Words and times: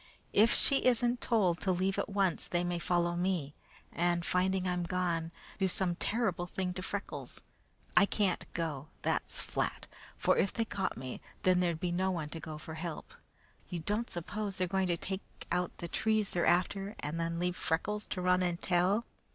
If 0.33 0.55
she 0.57 0.83
isn't 0.85 1.21
told 1.21 1.59
to 1.59 1.71
leave 1.71 1.99
at 1.99 2.09
once, 2.09 2.47
they 2.47 2.63
may 2.63 2.79
follow 2.79 3.15
me, 3.15 3.53
and, 3.93 4.25
finding 4.25 4.67
I'm 4.67 4.81
gone, 4.81 5.31
do 5.59 5.67
some 5.67 5.93
terrible 5.95 6.47
thing 6.47 6.73
to 6.73 6.81
Freckles. 6.81 7.41
I 7.95 8.07
can't 8.07 8.51
go 8.55 8.87
that's 9.03 9.39
flat 9.39 9.85
for 10.17 10.37
if 10.39 10.51
they 10.53 10.65
caught 10.65 10.97
me, 10.97 11.21
then 11.43 11.59
there'd 11.59 11.79
be 11.79 11.91
no 11.91 12.09
one 12.09 12.29
to 12.29 12.39
go 12.39 12.57
for 12.57 12.73
help. 12.73 13.13
You 13.69 13.77
don't 13.77 14.09
suppose 14.09 14.57
they 14.57 14.65
are 14.65 14.75
going 14.75 14.87
to 14.87 14.97
take 14.97 15.21
out 15.51 15.77
the 15.77 15.87
trees 15.87 16.29
they're 16.31 16.47
after 16.47 16.95
and 17.01 17.19
then 17.19 17.37
leave 17.37 17.55
Freckles 17.55 18.07
to 18.07 18.21
run 18.23 18.41
and 18.41 18.59
tell? 18.59 19.05